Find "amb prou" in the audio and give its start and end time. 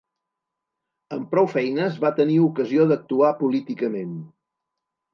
1.17-1.51